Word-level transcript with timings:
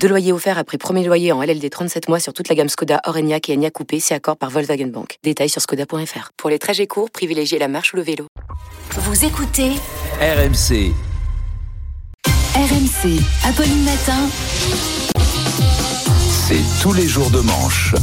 Deux 0.00 0.08
loyers 0.08 0.32
offerts 0.32 0.58
après 0.58 0.78
premier 0.78 1.04
loyer 1.04 1.32
en 1.32 1.42
LLD 1.42 1.68
37 1.70 2.08
mois 2.08 2.20
sur 2.20 2.32
toute 2.32 2.48
la 2.48 2.54
gamme 2.54 2.68
Skoda, 2.68 3.00
Orenia 3.04 3.38
et 3.48 3.52
Enya 3.54 3.70
Coupé, 3.70 3.98
c'est 3.98 4.14
accord 4.14 4.36
par 4.36 4.50
Volkswagen 4.50 4.86
Bank. 4.88 5.18
Détails 5.24 5.48
sur 5.48 5.60
skoda.fr. 5.60 6.30
Pour 6.36 6.50
les 6.50 6.58
trajets 6.58 6.86
courts, 6.86 7.10
privilégiez 7.10 7.58
la 7.58 7.66
marche 7.66 7.92
ou 7.92 7.96
le 7.96 8.02
vélo. 8.02 8.26
Vous 8.96 9.24
écoutez 9.24 9.70
RMC. 10.20 10.92
RMC, 12.54 13.20
Apolline 13.44 13.84
Matin. 13.84 14.28
C'est 16.46 16.62
tous 16.80 16.92
les 16.92 17.08
jours 17.08 17.30
de 17.30 17.40
manche. 17.40 17.94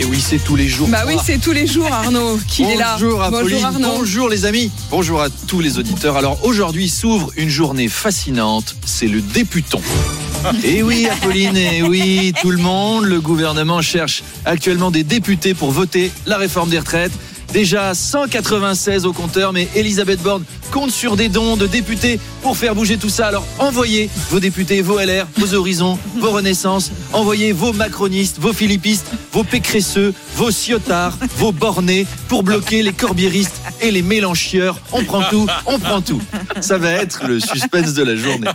Et 0.00 0.04
oui, 0.04 0.20
c'est 0.20 0.38
tous 0.38 0.56
les 0.56 0.68
jours. 0.68 0.88
Bah 0.88 1.04
oui, 1.06 1.16
c'est 1.24 1.38
tous 1.38 1.52
les 1.52 1.66
jours, 1.66 1.90
Arnaud, 1.90 2.38
qu'il 2.48 2.68
est 2.68 2.76
là. 2.76 2.96
Bonjour 2.98 3.22
Apolline, 3.22 3.50
Bonjour, 3.52 3.64
Arnaud. 3.66 3.98
bonjour 3.98 4.28
les 4.28 4.44
amis, 4.44 4.70
bonjour 4.90 5.20
à 5.22 5.28
tous 5.30 5.60
les 5.60 5.78
auditeurs. 5.78 6.16
Alors 6.16 6.44
aujourd'hui 6.44 6.88
s'ouvre 6.88 7.30
une 7.36 7.48
journée 7.48 7.88
fascinante, 7.88 8.76
c'est 8.84 9.08
le 9.08 9.20
députon. 9.20 9.80
Et 10.64 10.82
oui 10.82 11.06
Apolline, 11.06 11.56
et 11.56 11.82
oui 11.82 12.32
tout 12.40 12.50
le 12.50 12.58
monde, 12.58 13.04
le 13.04 13.20
gouvernement 13.20 13.82
cherche 13.82 14.22
actuellement 14.44 14.90
des 14.90 15.04
députés 15.04 15.54
pour 15.54 15.70
voter 15.70 16.10
la 16.26 16.38
réforme 16.38 16.70
des 16.70 16.78
retraites. 16.78 17.12
Déjà 17.52 17.94
196 17.94 19.06
au 19.06 19.12
compteur, 19.12 19.52
mais 19.52 19.68
Elisabeth 19.74 20.22
Borne 20.22 20.44
compte 20.70 20.92
sur 20.92 21.16
des 21.16 21.28
dons 21.28 21.56
de 21.56 21.66
députés 21.66 22.20
pour 22.42 22.56
faire 22.56 22.76
bouger 22.76 22.96
tout 22.96 23.08
ça. 23.08 23.26
Alors 23.26 23.44
envoyez 23.58 24.08
vos 24.30 24.38
députés, 24.38 24.82
vos 24.82 25.00
LR, 25.00 25.26
vos 25.36 25.54
Horizons, 25.54 25.98
vos 26.18 26.30
Renaissances, 26.30 26.92
envoyez 27.12 27.50
vos 27.50 27.72
macronistes, 27.72 28.38
vos 28.38 28.52
philippistes, 28.52 29.06
vos 29.32 29.42
pécresseux, 29.42 30.14
vos 30.36 30.52
ciotards, 30.52 31.18
vos 31.38 31.50
bornés 31.50 32.06
pour 32.28 32.44
bloquer 32.44 32.84
les 32.84 32.92
corbiéristes 32.92 33.60
et 33.80 33.90
les 33.90 34.02
mélanchieurs. 34.02 34.78
On 34.92 35.02
prend 35.02 35.22
tout, 35.24 35.48
on 35.66 35.80
prend 35.80 36.02
tout. 36.02 36.22
Ça 36.60 36.78
va 36.78 36.92
être 36.92 37.26
le 37.26 37.40
suspense 37.40 37.94
de 37.94 38.04
la 38.04 38.14
journée. 38.14 38.48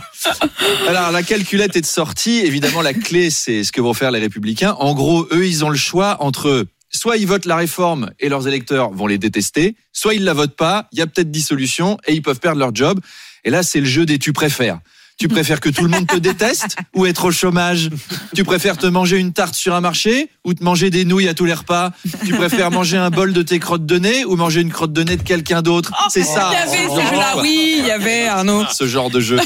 Alors 0.88 1.10
la 1.12 1.22
calculette 1.22 1.76
est 1.76 1.82
de 1.82 1.86
sortie. 1.86 2.38
Évidemment, 2.38 2.80
la 2.80 2.94
clé, 2.94 3.28
c'est 3.28 3.62
ce 3.62 3.72
que 3.72 3.82
vont 3.82 3.94
faire 3.94 4.10
les 4.10 4.20
républicains. 4.20 4.74
En 4.78 4.94
gros, 4.94 5.26
eux, 5.32 5.46
ils 5.46 5.66
ont 5.66 5.70
le 5.70 5.76
choix 5.76 6.16
entre 6.20 6.66
soit 6.96 7.16
ils 7.16 7.26
votent 7.26 7.46
la 7.46 7.56
réforme 7.56 8.10
et 8.18 8.28
leurs 8.28 8.48
électeurs 8.48 8.90
vont 8.90 9.06
les 9.06 9.18
détester, 9.18 9.76
soit 9.92 10.14
ils 10.14 10.24
la 10.24 10.32
votent 10.32 10.56
pas, 10.56 10.88
il 10.92 10.98
y 10.98 11.02
a 11.02 11.06
peut-être 11.06 11.30
dissolution 11.30 11.98
et 12.06 12.14
ils 12.14 12.22
peuvent 12.22 12.40
perdre 12.40 12.58
leur 12.58 12.74
job. 12.74 13.00
Et 13.44 13.50
là, 13.50 13.62
c'est 13.62 13.80
le 13.80 13.86
jeu 13.86 14.06
des 14.06 14.18
tu 14.18 14.32
préfères. 14.32 14.80
Tu 15.18 15.28
préfères 15.28 15.60
que 15.60 15.70
tout 15.70 15.82
le 15.82 15.88
monde 15.88 16.06
te 16.06 16.16
déteste 16.16 16.76
ou 16.94 17.06
être 17.06 17.24
au 17.24 17.30
chômage? 17.30 17.88
Tu 18.34 18.44
préfères 18.44 18.76
te 18.76 18.86
manger 18.86 19.16
une 19.16 19.32
tarte 19.32 19.54
sur 19.54 19.74
un 19.74 19.80
marché 19.80 20.28
ou 20.44 20.52
te 20.52 20.62
manger 20.62 20.90
des 20.90 21.06
nouilles 21.06 21.28
à 21.28 21.32
tous 21.32 21.46
les 21.46 21.54
repas? 21.54 21.92
Tu 22.26 22.34
préfères 22.34 22.70
manger 22.70 22.98
un 22.98 23.08
bol 23.08 23.32
de 23.32 23.40
tes 23.40 23.58
crottes 23.58 23.86
de 23.86 23.98
nez 23.98 24.26
ou 24.26 24.36
manger 24.36 24.60
une 24.60 24.70
crotte 24.70 24.92
de 24.92 25.02
nez 25.02 25.16
de 25.16 25.22
quelqu'un 25.22 25.62
d'autre? 25.62 25.90
C'est 26.10 26.22
ça. 26.22 26.50
Il 26.52 26.54
y 26.54 26.56
avait 26.56 26.88
ce 26.88 27.14
jeu-là, 27.14 27.36
oui, 27.40 27.76
il 27.78 27.86
y 27.86 27.90
avait, 27.90 28.26
Arnaud. 28.26 28.64
ce 28.70 28.86
genre 28.86 29.08
de 29.08 29.20
jeu. 29.20 29.38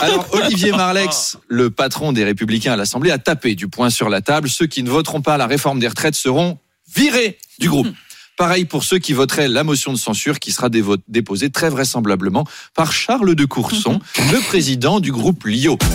Alors 0.00 0.26
Olivier 0.32 0.72
Marlex, 0.72 1.36
le 1.46 1.68
patron 1.68 2.12
des 2.12 2.24
Républicains 2.24 2.72
à 2.72 2.76
l'Assemblée, 2.76 3.10
a 3.10 3.18
tapé 3.18 3.54
du 3.54 3.68
poing 3.68 3.90
sur 3.90 4.08
la 4.08 4.22
table. 4.22 4.48
Ceux 4.48 4.66
qui 4.66 4.82
ne 4.82 4.88
voteront 4.88 5.20
pas 5.20 5.36
la 5.36 5.46
réforme 5.46 5.78
des 5.78 5.88
retraites 5.88 6.14
seront 6.14 6.58
virés 6.94 7.38
du 7.58 7.68
groupe. 7.68 7.88
Pareil 8.36 8.64
pour 8.64 8.84
ceux 8.84 8.98
qui 8.98 9.12
voteraient 9.14 9.48
la 9.48 9.64
motion 9.64 9.92
de 9.92 9.98
censure 9.98 10.38
qui 10.38 10.52
sera 10.52 10.68
déposée 11.08 11.50
très 11.50 11.70
vraisemblablement 11.70 12.46
par 12.74 12.92
Charles 12.92 13.34
de 13.34 13.44
Courson, 13.44 14.00
le 14.30 14.40
président 14.46 15.00
du 15.00 15.10
groupe 15.10 15.44
Lio. 15.44 15.76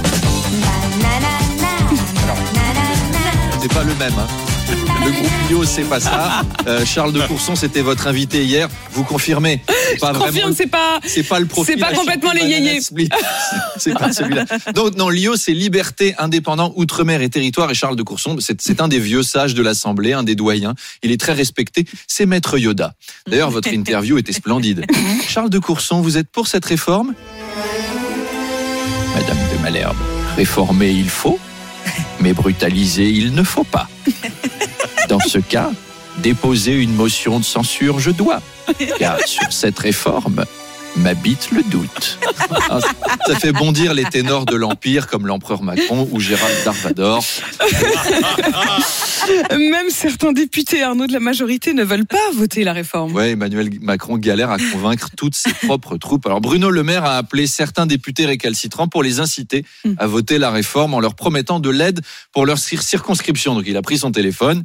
C'est 3.62 3.74
pas 3.74 3.84
le 3.86 3.96
même. 3.96 4.14
hein. 4.20 4.28
Le 5.06 5.12
groupe 5.12 5.32
Lio, 5.50 5.64
c'est 5.66 5.84
pas 5.84 6.00
ça. 6.00 6.42
Euh, 6.66 6.86
Charles 6.86 7.12
de 7.12 7.20
Courson, 7.20 7.58
c'était 7.58 7.82
votre 7.82 8.08
invité 8.08 8.46
hier. 8.46 8.70
Vous 8.94 9.04
confirmez 9.04 9.62
pas 10.00 10.14
Je 10.14 10.18
confirme, 10.20 10.54
c'est 10.56 10.68
pas. 10.68 11.02
c'est 11.06 11.24
pas 11.24 11.42
le 11.42 11.46
profil. 11.46 11.76
C'est 11.78 11.82
pas 11.82 11.94
complètement 11.94 12.32
les 12.32 12.46
yéyés. 12.46 12.80
C'est 13.78 13.94
pas 13.94 14.14
celui-là. 14.14 14.46
Donc, 14.74 14.96
non, 14.96 15.10
Lio, 15.10 15.36
c'est 15.36 15.52
liberté, 15.52 16.16
indépendant, 16.20 16.72
outre-mer 16.78 17.22
et 17.22 17.30
territoire. 17.30 17.70
Et 17.70 17.74
Charles 17.74 17.98
de 17.98 18.04
Courson, 18.04 18.38
c'est 18.40 18.62
c'est 18.62 18.80
un 18.80 18.88
des 18.88 19.00
vieux 19.00 19.24
sages 19.24 19.56
de 19.56 19.62
l'Assemblée, 19.62 20.14
un 20.14 20.24
des 20.24 20.36
doyens. 20.36 20.74
Il 21.02 21.12
est 21.12 21.20
très 21.20 21.34
respecté. 21.34 21.86
C'est 22.08 22.26
Maître 22.26 22.58
Yoda. 22.58 22.94
D'ailleurs, 23.28 23.52
votre 23.52 23.68
interview 23.74 24.18
était 24.18 24.32
splendide. 24.32 24.86
Charles 25.28 25.50
de 25.50 25.60
Courson, 25.60 26.00
vous 26.00 26.18
êtes 26.18 26.30
pour 26.30 26.48
cette 26.48 26.64
réforme? 26.64 27.14
Madame 29.16 29.38
de 29.54 29.62
Malherbe, 29.62 29.98
réformer 30.38 30.92
il 30.92 31.10
faut, 31.10 31.40
mais 32.22 32.32
brutaliser 32.32 33.10
il 33.10 33.34
ne 33.34 33.44
faut 33.44 33.66
pas. 33.66 33.90
Dans 35.14 35.20
ce 35.20 35.38
cas, 35.38 35.70
déposer 36.24 36.74
une 36.82 36.96
motion 36.96 37.38
de 37.40 37.46
censure 37.46 38.00
je 38.00 38.10
dois, 38.10 38.42
car 38.98 39.20
sur 39.28 39.54
cette 39.54 39.78
réforme 39.78 40.44
m'habite 40.96 41.52
le 41.52 41.62
doute. 41.70 42.18
Ah, 42.50 42.80
Ça 43.28 43.36
fait 43.36 43.52
bondir 43.52 43.94
les 43.94 44.06
ténors 44.06 44.46
de 44.46 44.56
l'Empire 44.56 45.06
comme 45.06 45.28
l'empereur 45.28 45.62
Macron 45.62 46.08
ou 46.12 46.20
Gérald 46.20 46.56
Darvador. 46.66 47.24
Même 49.52 49.90
certains 49.92 50.32
députés, 50.34 50.82
Arnaud, 50.82 51.06
de 51.06 51.14
la 51.14 51.20
majorité 51.20 51.74
ne 51.74 51.84
veulent 51.84 52.06
pas 52.08 52.32
voter 52.36 52.64
la 52.64 52.74
réforme. 52.74 53.14
Ouais, 53.14 53.32
Emmanuel 53.32 53.70
Macron 53.82 54.18
galère 54.18 54.50
à 54.50 54.58
convaincre 54.58 55.10
toutes 55.16 55.36
ses 55.36 55.54
propres 55.54 55.98
troupes. 55.98 56.26
Alors 56.26 56.42
Bruno 56.42 56.72
Le 56.72 56.82
Maire 56.84 57.06
a 57.06 57.18
appelé 57.18 57.46
certains 57.46 57.86
députés 57.86 58.26
récalcitrants 58.26 58.88
pour 58.88 59.04
les 59.04 59.20
inciter 59.20 59.64
à 60.00 60.08
voter 60.08 60.40
la 60.40 60.50
réforme 60.50 60.96
en 60.96 61.00
leur 61.00 61.14
promettant 61.14 61.60
de 61.60 61.70
l'aide 61.70 62.02
pour 62.34 62.48
leur 62.48 62.58
cir- 62.58 62.82
circonscription. 62.82 63.54
Donc 63.54 63.66
il 63.68 63.78
a 63.78 63.84
pris 63.84 64.00
son 64.00 64.12
téléphone. 64.12 64.64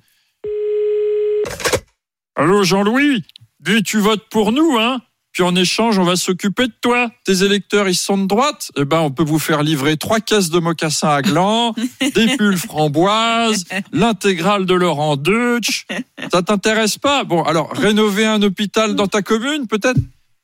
Allô 2.39 2.63
Jean-Louis 2.63 3.25
Dis, 3.59 3.83
tu 3.83 3.99
votes 3.99 4.29
pour 4.31 4.53
nous, 4.53 4.79
hein? 4.79 5.01
Puis 5.33 5.43
en 5.43 5.57
échange, 5.57 5.99
on 5.99 6.05
va 6.05 6.15
s'occuper 6.15 6.69
de 6.69 6.73
toi. 6.81 7.11
Tes 7.25 7.43
électeurs, 7.43 7.89
ils 7.89 7.97
sont 7.97 8.17
de 8.17 8.29
droite 8.29 8.71
Eh 8.77 8.85
ben, 8.85 9.01
on 9.01 9.11
peut 9.11 9.25
vous 9.25 9.41
faire 9.41 9.65
livrer 9.65 9.97
trois 9.97 10.21
caisses 10.21 10.49
de 10.49 10.61
mocassins 10.61 11.09
à 11.09 11.21
gland, 11.21 11.75
des 12.15 12.37
pulls 12.37 12.57
framboises, 12.57 13.65
l'intégrale 13.91 14.67
de 14.67 14.75
Laurent 14.75 15.17
Deutsch. 15.17 15.87
Ça 16.33 16.43
t'intéresse 16.43 16.97
pas? 16.97 17.25
Bon, 17.25 17.43
alors, 17.43 17.73
rénover 17.73 18.25
un 18.25 18.41
hôpital 18.43 18.95
dans 18.95 19.09
ta 19.09 19.21
commune, 19.21 19.67
peut-être? 19.67 19.99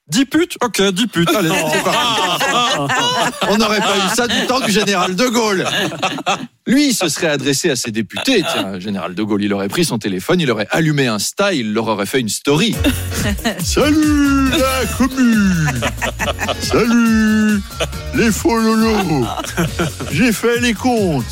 10 0.08 0.26
putes 0.26 0.56
Ok, 0.62 0.82
10 0.82 1.06
putes, 1.06 1.34
allez, 1.34 1.48
c'est 1.48 1.82
parti. 1.82 1.98
On 3.48 3.56
n'aurait 3.56 3.80
pas 3.80 3.96
eu 3.96 4.14
ça 4.14 4.26
du 4.26 4.46
temps 4.46 4.60
du 4.60 4.70
général 4.70 5.16
de 5.16 5.26
Gaulle. 5.28 5.66
Lui, 6.66 6.88
il 6.88 6.94
se 6.94 7.08
serait 7.08 7.28
adressé 7.28 7.70
à 7.70 7.76
ses 7.76 7.90
députés. 7.90 8.44
Tiens, 8.52 8.78
général 8.78 9.14
de 9.14 9.22
Gaulle, 9.22 9.42
il 9.42 9.52
aurait 9.54 9.68
pris 9.68 9.84
son 9.84 9.98
téléphone, 9.98 10.40
il 10.40 10.50
aurait 10.50 10.66
allumé 10.70 11.06
Insta, 11.06 11.54
il 11.54 11.72
leur 11.72 11.88
aurait 11.88 12.04
fait 12.04 12.20
une 12.20 12.28
story. 12.28 12.74
Salut 13.64 14.50
la 14.50 14.86
commune 14.98 15.80
Salut 16.60 17.62
les 18.14 18.30
faux 18.30 18.58
lolos 18.58 19.26
J'ai 20.12 20.32
fait 20.32 20.60
les 20.60 20.74
comptes. 20.74 21.24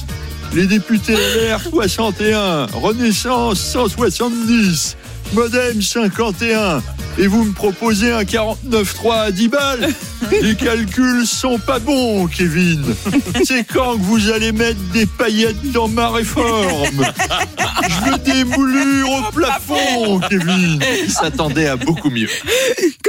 Les 0.55 0.67
députés 0.67 1.15
LR 1.15 1.61
61, 1.71 2.67
Renaissance 2.73 3.61
170, 3.61 4.97
Modem 5.35 5.81
51. 5.81 6.83
Et 7.19 7.27
vous 7.27 7.45
me 7.45 7.53
proposez 7.53 8.11
un 8.11 8.23
49.3 8.23 9.21
à 9.21 9.31
10 9.31 9.49
balles 9.49 9.89
Les 10.43 10.55
calculs 10.55 11.27
sont 11.27 11.59
pas 11.59 11.79
bons, 11.79 12.27
Kevin. 12.27 12.83
C'est 13.45 13.65
quand 13.65 13.97
que 13.97 14.03
vous 14.03 14.31
allez 14.31 14.53
mettre 14.53 14.81
des 14.93 15.07
paillettes 15.07 15.73
dans 15.73 15.89
ma 15.89 16.09
réforme 16.09 17.05
Je 17.89 18.11
veux 18.11 18.19
des 18.19 18.45
moulures 18.45 19.11
au 19.11 19.33
plafond, 19.33 20.21
Kevin. 20.29 20.81
Il 21.05 21.11
s'attendait 21.11 21.67
à 21.67 21.77
beaucoup 21.77 22.11
mieux. 22.11 22.29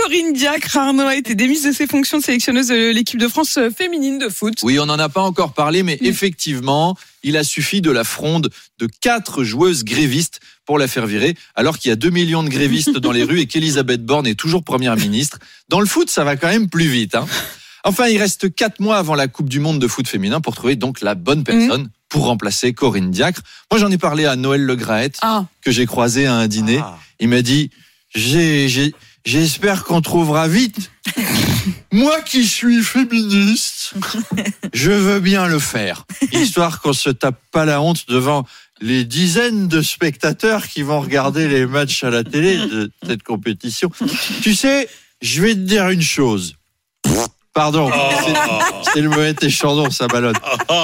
Corinne 0.03 0.33
Diacre, 0.33 0.75
Arnaud, 0.75 1.07
a 1.07 1.15
été 1.15 1.33
démise 1.33 1.63
de 1.63 1.71
ses 1.71 1.87
fonctions 1.87 2.17
de 2.17 2.23
sélectionneuse 2.23 2.67
de 2.67 2.91
l'équipe 2.91 3.19
de 3.19 3.29
France 3.29 3.57
féminine 3.75 4.19
de 4.19 4.27
foot. 4.27 4.55
Oui, 4.61 4.77
on 4.77 4.85
n'en 4.85 4.99
a 4.99 5.07
pas 5.07 5.21
encore 5.21 5.53
parlé, 5.53 5.81
mais 5.81 5.97
effectivement, 6.01 6.97
il 7.23 7.37
a 7.37 7.43
suffi 7.45 7.79
de 7.79 7.89
la 7.89 8.03
fronde 8.03 8.49
de 8.79 8.89
quatre 8.99 9.45
joueuses 9.45 9.85
grévistes 9.85 10.41
pour 10.65 10.77
la 10.77 10.89
faire 10.89 11.07
virer, 11.07 11.37
alors 11.55 11.77
qu'il 11.77 11.87
y 11.87 11.91
a 11.93 11.95
2 11.95 12.09
millions 12.09 12.43
de 12.43 12.49
grévistes 12.49 12.97
dans 12.97 13.13
les 13.13 13.23
rues 13.23 13.39
et 13.39 13.47
qu'Elisabeth 13.47 14.05
Borne 14.05 14.27
est 14.27 14.35
toujours 14.35 14.63
première 14.63 14.97
ministre. 14.97 15.39
Dans 15.69 15.79
le 15.79 15.85
foot, 15.85 16.09
ça 16.09 16.25
va 16.25 16.35
quand 16.35 16.49
même 16.49 16.69
plus 16.69 16.87
vite. 16.87 17.15
Hein. 17.15 17.25
Enfin, 17.85 18.07
il 18.07 18.17
reste 18.17 18.53
quatre 18.53 18.81
mois 18.81 18.97
avant 18.97 19.15
la 19.15 19.29
Coupe 19.29 19.47
du 19.47 19.61
Monde 19.61 19.79
de 19.79 19.87
foot 19.87 20.07
féminin 20.07 20.41
pour 20.41 20.53
trouver 20.53 20.75
donc 20.75 20.99
la 20.99 21.15
bonne 21.15 21.45
personne 21.45 21.89
pour 22.09 22.25
remplacer 22.25 22.73
Corinne 22.73 23.11
Diacre. 23.11 23.41
Moi, 23.71 23.79
j'en 23.79 23.89
ai 23.89 23.97
parlé 23.97 24.25
à 24.25 24.35
Noël 24.35 24.63
Le 24.63 24.75
Graët, 24.75 25.17
Ah, 25.21 25.45
que 25.61 25.71
j'ai 25.71 25.85
croisé 25.85 26.25
à 26.25 26.35
un 26.35 26.47
dîner. 26.47 26.81
Il 27.21 27.29
m'a 27.29 27.41
dit, 27.41 27.71
j'ai, 28.13 28.67
j'ai, 28.69 28.93
j'espère 29.25 29.83
qu'on 29.83 30.01
trouvera 30.01 30.47
vite. 30.47 30.91
Moi 31.91 32.21
qui 32.21 32.45
suis 32.45 32.81
féministe, 32.83 33.93
je 34.73 34.91
veux 34.91 35.19
bien 35.19 35.47
le 35.47 35.59
faire, 35.59 36.05
histoire 36.31 36.81
qu'on 36.81 36.93
se 36.93 37.09
tape 37.09 37.39
pas 37.51 37.65
la 37.65 37.81
honte 37.81 38.05
devant 38.07 38.45
les 38.81 39.05
dizaines 39.05 39.67
de 39.67 39.81
spectateurs 39.81 40.67
qui 40.67 40.81
vont 40.81 40.99
regarder 40.99 41.47
les 41.47 41.65
matchs 41.65 42.03
à 42.03 42.09
la 42.09 42.23
télé 42.23 42.57
de 42.57 42.91
cette 43.05 43.23
compétition. 43.23 43.89
Tu 44.41 44.55
sais, 44.55 44.89
je 45.21 45.41
vais 45.41 45.53
te 45.53 45.59
dire 45.59 45.89
une 45.89 46.01
chose. 46.01 46.55
Pardon, 47.53 47.91
c'est- 48.25 48.91
c'est 48.93 49.01
le 49.01 49.09
mauvais 49.09 49.35
échandon, 49.41 49.89
ça 49.91 50.07
ballonne. 50.07 50.35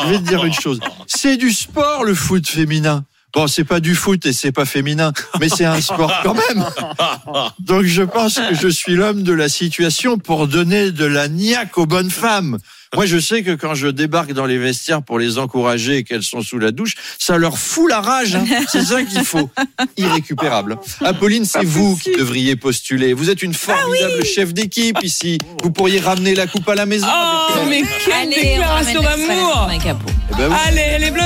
Je 0.05 0.09
vais 0.11 0.17
te 0.19 0.23
dire 0.23 0.45
une 0.45 0.53
chose. 0.53 0.79
C'est 1.07 1.35
du 1.35 1.51
sport, 1.51 2.03
le 2.03 2.13
foot 2.13 2.47
féminin. 2.47 3.03
Bon, 3.33 3.47
c'est 3.47 3.63
pas 3.63 3.79
du 3.79 3.93
foot 3.95 4.25
et 4.25 4.33
c'est 4.33 4.51
pas 4.51 4.65
féminin, 4.65 5.13
mais 5.39 5.49
c'est 5.49 5.65
un 5.65 5.79
sport 5.81 6.11
quand 6.23 6.33
même. 6.35 6.65
Donc 7.59 7.83
je 7.85 8.01
pense 8.03 8.35
que 8.35 8.55
je 8.55 8.67
suis 8.67 8.95
l'homme 8.95 9.23
de 9.23 9.33
la 9.33 9.49
situation 9.49 10.17
pour 10.17 10.47
donner 10.47 10.91
de 10.91 11.05
la 11.05 11.27
niaque 11.27 11.77
aux 11.77 11.85
bonnes 11.85 12.09
femmes. 12.11 12.57
Moi, 12.95 13.05
je 13.05 13.19
sais 13.19 13.43
que 13.43 13.51
quand 13.51 13.75
je 13.75 13.85
débarque 13.87 14.33
dans 14.33 14.47
les 14.47 14.57
vestiaires 14.57 15.03
pour 15.03 15.19
les 15.19 15.37
encourager 15.37 15.97
et 15.97 16.03
qu'elles 16.03 16.23
sont 16.23 16.41
sous 16.41 16.57
la 16.57 16.71
douche, 16.71 16.95
ça 17.19 17.37
leur 17.37 17.59
fout 17.59 17.87
la 17.87 18.01
rage. 18.01 18.35
hein. 18.35 18.43
C'est 18.67 18.83
ça 18.83 19.03
qu'il 19.03 19.23
faut. 19.23 19.47
Irrécupérable. 19.95 20.75
Apolline, 21.01 21.45
c'est 21.45 21.63
vous 21.63 21.95
qui 21.97 22.11
devriez 22.13 22.55
postuler. 22.55 23.13
Vous 23.13 23.29
êtes 23.29 23.43
une 23.43 23.53
formidable 23.53 24.25
chef 24.25 24.55
d'équipe 24.55 24.97
ici. 25.03 25.37
Vous 25.61 25.69
pourriez 25.69 25.99
ramener 25.99 26.33
la 26.33 26.47
coupe 26.47 26.67
à 26.67 26.73
la 26.73 26.87
maison. 26.87 27.05
Oh, 27.07 27.59
mais 27.69 27.83
quelle 28.03 28.13
Allez, 28.13 28.35
on 28.37 28.41
déclaration 28.41 29.01
d'amour. 29.03 29.69
Eh 29.71 30.35
ben 30.35 30.49
oui. 30.49 30.55
Allez, 30.65 30.97
les 30.99 31.11
bleus, 31.11 31.21